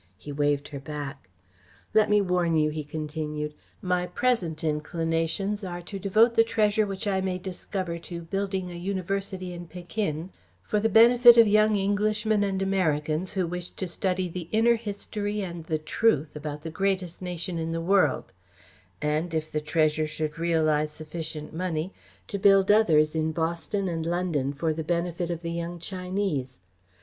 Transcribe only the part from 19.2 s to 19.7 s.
if the